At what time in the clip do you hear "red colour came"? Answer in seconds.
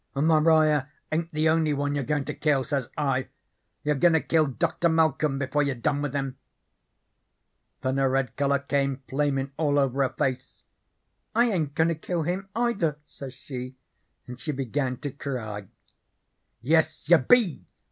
8.09-9.03